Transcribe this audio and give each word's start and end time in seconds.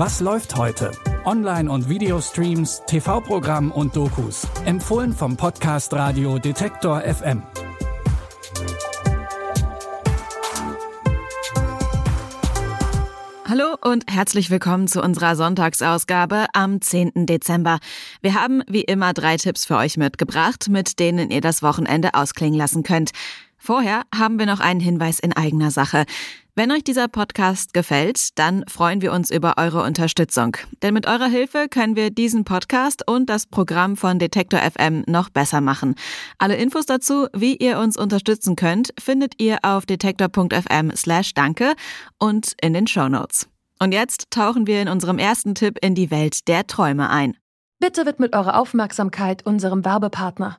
Was 0.00 0.20
läuft 0.20 0.54
heute? 0.54 0.92
Online- 1.24 1.68
und 1.68 1.88
Videostreams, 1.88 2.82
TV-Programm 2.86 3.72
und 3.72 3.96
Dokus. 3.96 4.46
Empfohlen 4.64 5.12
vom 5.12 5.36
Podcast 5.36 5.92
Radio 5.92 6.38
Detektor 6.38 7.00
FM. 7.00 7.42
Hallo 13.44 13.74
und 13.82 14.04
herzlich 14.08 14.50
willkommen 14.50 14.86
zu 14.86 15.02
unserer 15.02 15.34
Sonntagsausgabe 15.34 16.46
am 16.52 16.80
10. 16.80 17.26
Dezember. 17.26 17.80
Wir 18.22 18.34
haben 18.34 18.62
wie 18.68 18.82
immer 18.82 19.12
drei 19.12 19.36
Tipps 19.36 19.66
für 19.66 19.78
euch 19.78 19.96
mitgebracht, 19.96 20.68
mit 20.68 21.00
denen 21.00 21.32
ihr 21.32 21.40
das 21.40 21.60
Wochenende 21.60 22.14
ausklingen 22.14 22.56
lassen 22.56 22.84
könnt. 22.84 23.10
Vorher 23.56 24.02
haben 24.16 24.38
wir 24.38 24.46
noch 24.46 24.60
einen 24.60 24.78
Hinweis 24.78 25.18
in 25.18 25.32
eigener 25.32 25.72
Sache. 25.72 26.06
Wenn 26.58 26.72
euch 26.72 26.82
dieser 26.82 27.06
Podcast 27.06 27.72
gefällt, 27.72 28.36
dann 28.36 28.64
freuen 28.66 29.00
wir 29.00 29.12
uns 29.12 29.30
über 29.30 29.58
eure 29.58 29.84
Unterstützung. 29.84 30.56
Denn 30.82 30.92
mit 30.92 31.06
eurer 31.06 31.28
Hilfe 31.28 31.68
können 31.68 31.94
wir 31.94 32.10
diesen 32.10 32.42
Podcast 32.42 33.08
und 33.08 33.30
das 33.30 33.46
Programm 33.46 33.96
von 33.96 34.18
Detektor 34.18 34.58
FM 34.58 35.04
noch 35.06 35.30
besser 35.30 35.60
machen. 35.60 35.94
Alle 36.36 36.56
Infos 36.56 36.84
dazu, 36.84 37.28
wie 37.32 37.54
ihr 37.54 37.78
uns 37.78 37.96
unterstützen 37.96 38.56
könnt, 38.56 38.92
findet 38.98 39.40
ihr 39.40 39.58
auf 39.62 39.86
detektor.fm 39.86 40.90
slash 40.96 41.32
danke 41.32 41.74
und 42.18 42.54
in 42.60 42.72
den 42.72 42.88
Show 42.88 43.08
Notes. 43.08 43.48
Und 43.78 43.92
jetzt 43.92 44.32
tauchen 44.32 44.66
wir 44.66 44.82
in 44.82 44.88
unserem 44.88 45.20
ersten 45.20 45.54
Tipp 45.54 45.78
in 45.80 45.94
die 45.94 46.10
Welt 46.10 46.48
der 46.48 46.66
Träume 46.66 47.08
ein. 47.08 47.36
Bitte 47.78 48.04
widmet 48.04 48.34
eure 48.34 48.56
Aufmerksamkeit 48.56 49.46
unserem 49.46 49.84
Werbepartner. 49.84 50.58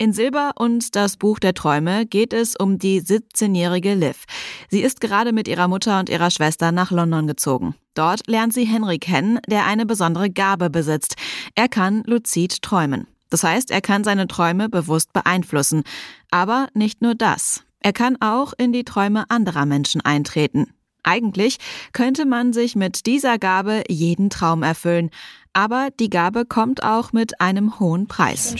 In 0.00 0.14
Silber 0.14 0.52
und 0.56 0.96
das 0.96 1.18
Buch 1.18 1.38
der 1.40 1.52
Träume 1.52 2.06
geht 2.06 2.32
es 2.32 2.56
um 2.56 2.78
die 2.78 3.02
17-jährige 3.02 3.92
Liv. 3.92 4.24
Sie 4.70 4.80
ist 4.80 5.02
gerade 5.02 5.34
mit 5.34 5.46
ihrer 5.46 5.68
Mutter 5.68 6.00
und 6.00 6.08
ihrer 6.08 6.30
Schwester 6.30 6.72
nach 6.72 6.90
London 6.90 7.26
gezogen. 7.26 7.74
Dort 7.92 8.26
lernt 8.26 8.54
sie 8.54 8.64
Henry 8.64 8.98
kennen, 8.98 9.40
der 9.46 9.66
eine 9.66 9.84
besondere 9.84 10.30
Gabe 10.30 10.70
besitzt. 10.70 11.16
Er 11.54 11.68
kann 11.68 12.02
luzid 12.06 12.62
träumen. 12.62 13.08
Das 13.28 13.44
heißt, 13.44 13.70
er 13.70 13.82
kann 13.82 14.02
seine 14.02 14.26
Träume 14.26 14.70
bewusst 14.70 15.12
beeinflussen. 15.12 15.82
Aber 16.30 16.68
nicht 16.72 17.02
nur 17.02 17.14
das. 17.14 17.62
Er 17.80 17.92
kann 17.92 18.16
auch 18.22 18.54
in 18.56 18.72
die 18.72 18.84
Träume 18.84 19.28
anderer 19.28 19.66
Menschen 19.66 20.00
eintreten. 20.00 20.72
Eigentlich 21.02 21.58
könnte 21.92 22.24
man 22.24 22.54
sich 22.54 22.74
mit 22.74 23.04
dieser 23.04 23.38
Gabe 23.38 23.84
jeden 23.86 24.30
Traum 24.30 24.62
erfüllen. 24.62 25.10
Aber 25.52 25.90
die 26.00 26.08
Gabe 26.08 26.46
kommt 26.46 26.82
auch 26.82 27.12
mit 27.12 27.42
einem 27.42 27.78
hohen 27.78 28.06
Preis. 28.06 28.56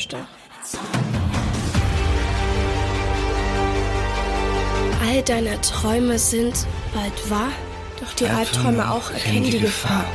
All 5.20 5.24
deine 5.26 5.60
Träume 5.60 6.18
sind 6.18 6.66
bald 6.94 7.30
wahr, 7.30 7.52
doch 8.00 8.14
die 8.14 8.26
Albträume 8.26 8.90
auch 8.90 9.10
erkennen 9.10 9.50
die 9.50 9.60
Gefahr. 9.60 10.06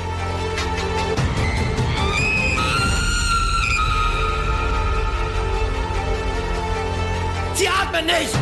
Sie 7.54 7.68
atmen 7.68 8.08
nicht! 8.08 8.34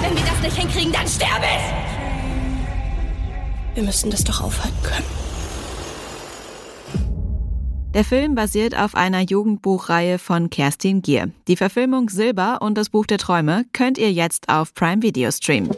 Wenn 0.00 0.16
wir 0.16 0.24
das 0.24 0.40
nicht 0.40 0.56
hinkriegen, 0.56 0.92
dann 0.94 1.06
sterbe 1.06 1.44
ich! 1.44 1.74
Wir 3.74 3.82
müssen 3.82 4.10
das 4.10 4.24
doch 4.24 4.40
aufhalten 4.40 4.82
können. 4.82 5.27
Der 7.98 8.04
Film 8.04 8.36
basiert 8.36 8.78
auf 8.78 8.94
einer 8.94 9.22
Jugendbuchreihe 9.22 10.20
von 10.20 10.50
Kerstin 10.50 11.02
Gier. 11.02 11.32
Die 11.48 11.56
Verfilmung 11.56 12.08
Silber 12.10 12.62
und 12.62 12.78
das 12.78 12.90
Buch 12.90 13.06
der 13.06 13.18
Träume 13.18 13.64
könnt 13.72 13.98
ihr 13.98 14.12
jetzt 14.12 14.48
auf 14.48 14.72
Prime 14.72 15.02
Video 15.02 15.32
streamen. 15.32 15.72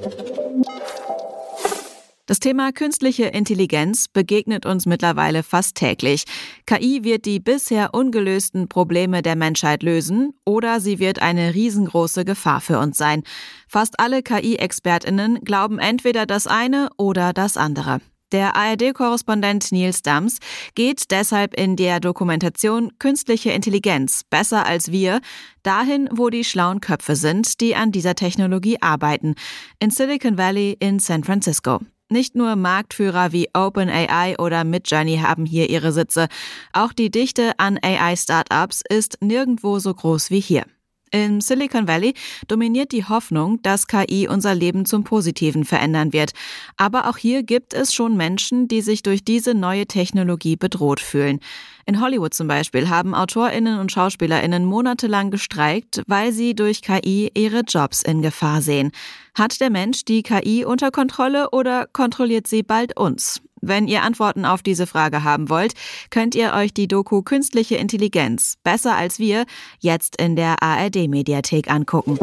Das 2.27 2.39
Thema 2.39 2.73
künstliche 2.73 3.25
Intelligenz 3.25 4.07
begegnet 4.07 4.67
uns 4.67 4.85
mittlerweile 4.85 5.43
fast 5.43 5.77
täglich. 5.77 6.25
KI 6.67 7.05
wird 7.05 7.25
die 7.25 7.41
bisher 7.41 7.95
ungelösten 7.95 8.69
Probleme 8.69 9.23
der 9.23 9.35
Menschheit 9.35 9.83
lösen 9.83 10.35
oder 10.45 10.79
sie 10.81 10.99
wird 10.99 11.23
eine 11.23 11.55
riesengroße 11.55 12.27
Gefahr 12.27 12.61
für 12.61 12.79
uns 12.81 12.99
sein. 12.99 13.23
Fast 13.67 13.99
alle 13.99 14.23
KI-Expertinnen 14.23 15.41
glauben 15.41 15.79
entweder 15.79 16.27
das 16.27 16.47
eine 16.47 16.91
oder 16.99 17.33
das 17.33 17.57
andere. 17.57 18.03
Der 18.33 18.55
ARD-Korrespondent 18.55 19.73
Nils 19.73 20.03
Dams 20.03 20.39
geht 20.77 21.11
deshalb 21.11 21.55
in 21.55 21.75
der 21.75 21.99
Dokumentation 21.99 22.93
Künstliche 23.01 23.51
Intelligenz 23.51 24.23
besser 24.31 24.67
als 24.67 24.93
wir 24.93 25.21
dahin, 25.65 26.09
wo 26.13 26.31
die 26.31 26.45
schlauen 26.45 26.81
Köpfe 26.81 27.17
sind, 27.17 27.61
die 27.61 27.75
an 27.75 27.91
dieser 27.91 28.15
Technologie 28.15 28.81
arbeiten, 28.81 29.35
in 29.81 29.91
Silicon 29.91 30.39
Valley 30.39 30.77
in 30.79 31.01
San 31.01 31.25
Francisco. 31.25 31.81
Nicht 32.09 32.35
nur 32.37 32.57
Marktführer 32.57 33.33
wie 33.33 33.49
OpenAI 33.53 34.37
oder 34.39 34.65
Midjourney 34.65 35.19
haben 35.19 35.45
hier 35.45 35.69
ihre 35.69 35.93
Sitze, 35.93 36.29
auch 36.73 36.93
die 36.93 37.11
Dichte 37.11 37.53
an 37.59 37.79
AI-Startups 37.83 38.83
ist 38.89 39.19
nirgendwo 39.21 39.79
so 39.79 39.93
groß 39.95 40.31
wie 40.31 40.41
hier. 40.41 40.65
Im 41.13 41.41
Silicon 41.41 41.89
Valley 41.89 42.15
dominiert 42.47 42.93
die 42.93 43.05
Hoffnung, 43.05 43.61
dass 43.63 43.89
KI 43.89 44.29
unser 44.29 44.55
Leben 44.55 44.87
zum 44.87 45.03
Positiven 45.03 45.65
verändern 45.65 46.13
wird. 46.13 46.31
Aber 46.77 47.09
auch 47.09 47.17
hier 47.17 47.43
gibt 47.43 47.75
es 47.75 47.93
schon 47.93 48.17
Menschen, 48.17 48.69
die 48.69 48.81
sich 48.81 49.03
durch 49.03 49.25
diese 49.25 49.55
neue 49.55 49.87
Technologie 49.87 50.55
bedroht 50.55 51.01
fühlen. 51.01 51.41
In 51.85 52.01
Hollywood 52.01 52.33
zum 52.33 52.47
Beispiel 52.47 52.89
haben 52.89 53.15
Autorinnen 53.15 53.81
und 53.81 53.91
Schauspielerinnen 53.91 54.65
monatelang 54.65 55.33
gestreikt, 55.33 56.03
weil 56.07 56.31
sie 56.31 56.55
durch 56.55 56.83
KI 56.83 57.33
ihre 57.35 57.63
Jobs 57.63 58.03
in 58.03 58.23
Gefahr 58.23 58.63
sehen. 58.63 58.93
Hat 59.35 59.61
der 59.61 59.71
Mensch 59.71 60.05
die 60.05 60.23
KI 60.23 60.65
unter 60.65 60.93
Kontrolle 60.93 61.51
oder 61.51 61.89
kontrolliert 61.93 62.47
sie 62.47 62.63
bald 62.63 62.97
uns? 62.97 63.43
Wenn 63.61 63.87
ihr 63.89 64.03
Antworten 64.03 64.45
auf 64.45 64.63
diese 64.63 64.87
Frage 64.87 65.25
haben 65.25 65.49
wollt, 65.49 65.75
könnt 66.11 66.35
ihr 66.35 66.55
euch 66.55 66.73
die 66.73 66.89
Doku 66.89 67.23
Künstliche 67.23 67.77
Intelligenz 67.77 68.57
besser 68.63 68.97
als 68.97 69.19
wir 69.19 69.45
jetzt 69.79 70.21
in 70.21 70.37
der 70.37 70.63
ARD 70.63 71.09
Mediathek 71.09 71.71
angucken. 71.71 72.19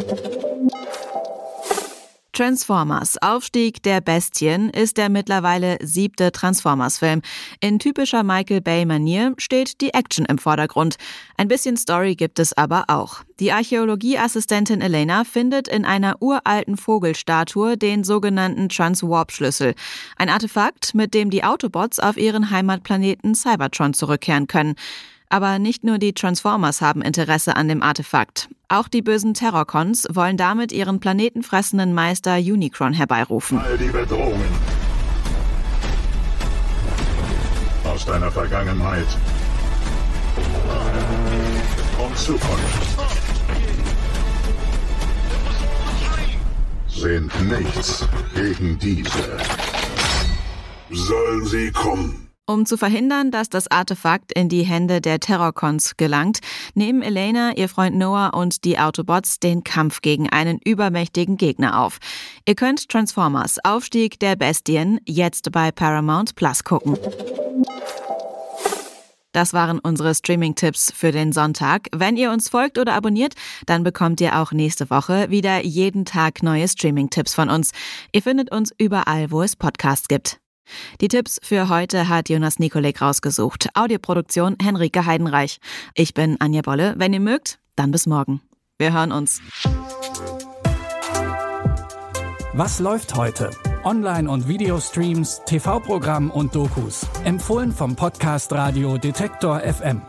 Transformers 2.38 3.20
Aufstieg 3.20 3.82
der 3.82 4.00
Bestien 4.00 4.70
ist 4.70 4.98
der 4.98 5.10
mittlerweile 5.10 5.80
siebte 5.82 6.32
Transformers-Film. 6.32 7.24
In 7.62 7.80
typischer 7.80 8.22
Michael 8.22 8.62
Bay-Manier 8.62 9.34
steht 9.40 9.82
die 9.82 9.96
Action 9.96 10.24
im 10.24 10.38
Vordergrund. 10.38 10.98
Ein 11.38 11.48
bisschen 11.48 11.78
Story 11.78 12.14
gibt 12.14 12.38
es 12.38 12.56
aber 12.56 12.84
auch. 12.90 13.24
Die 13.40 13.52
Archäologieassistentin 13.52 14.82
Elena 14.82 15.24
findet 15.24 15.68
in 15.68 15.84
einer 15.84 16.22
uralten 16.22 16.78
Vogelstatue 16.78 17.76
den 17.76 18.04
sogenannten 18.04 18.70
Transwarp-Schlüssel. 18.70 19.74
Ein 20.18 20.30
Artefakt, 20.30 20.94
mit 20.94 21.16
dem 21.16 21.32
die 21.32 21.44
Autobots 21.44 21.98
auf 21.98 22.18
ihren 22.18 22.52
Heimatplaneten 22.52 23.34
Cybertron 23.34 23.96
zurückkehren 23.96 24.46
können. 24.46 24.76
Aber 25.30 25.58
nicht 25.58 25.84
nur 25.84 25.98
die 25.98 26.14
Transformers 26.14 26.82
haben 26.82 27.02
Interesse 27.02 27.56
an 27.56 27.68
dem 27.68 27.82
Artefakt. 27.82 28.48
Auch 28.70 28.90
die 28.90 29.02
bösen 29.02 29.34
Terrorcons 29.34 30.08
wollen 30.12 30.36
damit 30.36 30.74
ihren 30.74 31.00
planetenfressenden 31.00 31.94
Meister 31.94 32.36
Unicron 32.36 32.92
herbeirufen. 32.92 33.60
All 33.60 33.78
die 33.78 33.88
Bedrohungen 33.88 34.44
aus 37.86 38.06
deiner 38.06 38.30
Vergangenheit 38.30 39.08
und 41.98 42.18
Zukunft 42.18 42.98
sind 46.90 47.32
nichts 47.48 48.06
gegen 48.36 48.78
diese. 48.80 49.38
Sollen 50.90 51.46
sie 51.46 51.72
kommen? 51.72 52.27
Um 52.50 52.66
zu 52.66 52.78
verhindern, 52.78 53.30
dass 53.30 53.50
das 53.50 53.70
Artefakt 53.70 54.32
in 54.32 54.48
die 54.48 54.64
Hände 54.64 55.02
der 55.02 55.20
Terrorcons 55.20 55.98
gelangt, 55.98 56.40
nehmen 56.76 57.02
Elena, 57.02 57.58
ihr 57.58 57.68
Freund 57.68 57.98
Noah 57.98 58.34
und 58.34 58.64
die 58.64 58.80
Autobots 58.80 59.42
den 59.42 59.66
Kampf 59.66 60.00
gegen 60.00 60.30
einen 60.30 60.58
übermächtigen 60.64 61.36
Gegner 61.36 61.82
auf. 61.82 61.98
Ihr 62.46 62.56
könnt 62.56 62.88
Transformers 62.88 63.58
Aufstieg 63.66 64.18
der 64.22 64.38
Bestien 64.38 65.02
jetzt 65.06 65.52
bei 65.52 65.74
Paramount 65.74 66.36
Plus 66.36 66.64
gucken. 66.64 66.98
Das 69.34 69.54
waren 69.54 69.80
unsere 69.80 70.16
Streaming-Tipps 70.16 70.94
für 70.96 71.12
den 71.12 71.34
Sonntag. 71.34 71.90
Wenn 71.94 72.16
ihr 72.16 72.32
uns 72.32 72.48
folgt 72.48 72.78
oder 72.78 72.94
abonniert, 72.94 73.34
dann 73.66 73.84
bekommt 73.84 74.22
ihr 74.22 74.40
auch 74.40 74.54
nächste 74.54 74.90
Woche 74.90 75.30
wieder 75.30 75.66
jeden 75.66 76.06
Tag 76.06 76.42
neue 76.42 76.70
Streaming-Tipps 76.70 77.36
von 77.36 77.50
uns. 77.50 77.72
Ihr 78.14 78.22
findet 78.22 78.54
uns 78.54 78.74
überall, 78.78 79.32
wo 79.32 79.44
es 79.44 79.58
Podcasts 79.58 80.08
gibt. 80.08 80.40
Die 81.02 81.08
Tipps 81.08 81.40
für 81.44 81.70
heute 81.70 82.10
hat 82.10 82.30
Jonas 82.30 82.60
Nikolek 82.60 83.02
rausgesucht. 83.02 83.70
Audioproduktion 83.74 84.58
Henrike 84.62 85.06
Heidenreich. 85.06 85.60
Ich 85.94 86.14
bin 86.14 86.40
Anja 86.40 86.62
Bolle. 86.62 86.96
Wenn 86.98 87.14
ihr 87.14 87.20
mögt, 87.20 87.60
dann 87.76 87.92
bis 87.92 88.06
morgen. 88.06 88.42
Wir 88.78 88.94
hören 88.94 89.12
uns. 89.12 89.42
Was 92.54 92.80
läuft 92.80 93.16
heute? 93.16 93.52
Online- 93.84 94.30
und 94.30 94.48
Videostreams, 94.48 95.42
TV-Programm 95.46 96.32
und 96.32 96.56
Dokus. 96.56 97.06
Empfohlen 97.24 97.72
vom 97.72 97.96
Podcast 97.96 98.52
Radio 98.52 98.98
Detektor 98.98 99.60
FM. 99.60 100.02